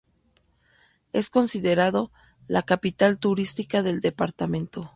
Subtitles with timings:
[1.13, 2.11] Es considerado
[2.47, 4.89] la capital turística del Departamento.